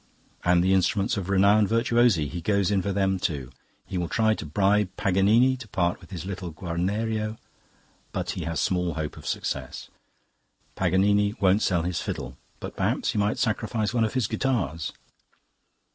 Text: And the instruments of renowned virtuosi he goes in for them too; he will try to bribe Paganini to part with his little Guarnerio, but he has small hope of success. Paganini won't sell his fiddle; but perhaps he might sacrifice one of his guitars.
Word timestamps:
And 0.43 0.63
the 0.63 0.73
instruments 0.73 1.15
of 1.15 1.29
renowned 1.29 1.69
virtuosi 1.69 2.27
he 2.27 2.41
goes 2.41 2.71
in 2.71 2.81
for 2.81 2.91
them 2.91 3.19
too; 3.19 3.51
he 3.85 3.99
will 3.99 4.09
try 4.09 4.33
to 4.33 4.47
bribe 4.47 4.89
Paganini 4.97 5.55
to 5.57 5.67
part 5.67 6.01
with 6.01 6.09
his 6.09 6.25
little 6.25 6.49
Guarnerio, 6.51 7.37
but 8.11 8.31
he 8.31 8.43
has 8.45 8.59
small 8.59 8.95
hope 8.95 9.15
of 9.15 9.27
success. 9.27 9.89
Paganini 10.75 11.35
won't 11.39 11.61
sell 11.61 11.83
his 11.83 12.01
fiddle; 12.01 12.35
but 12.59 12.75
perhaps 12.75 13.11
he 13.11 13.19
might 13.19 13.37
sacrifice 13.37 13.93
one 13.93 14.03
of 14.03 14.15
his 14.15 14.25
guitars. 14.25 14.91